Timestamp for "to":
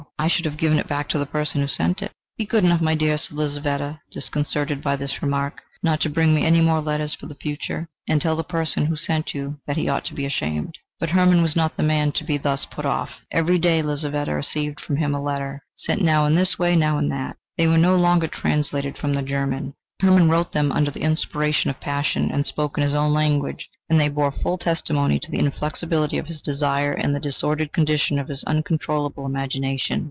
1.09-1.17, 6.01-6.11, 10.05-10.13, 12.13-12.23, 25.19-25.31